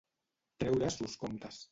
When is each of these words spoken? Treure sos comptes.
Treure 0.63 0.89
sos 0.95 1.17
comptes. 1.25 1.61